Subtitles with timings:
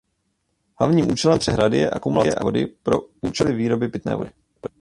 [0.79, 4.31] Hlavním účelem přehrady je akumulace vody pro účely výroby pitné vody.